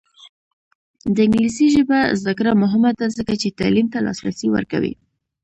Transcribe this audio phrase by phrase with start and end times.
[1.15, 4.93] د انګلیسي ژبې زده کړه مهمه ده ځکه چې تعلیم ته لاسرسی ورکوي.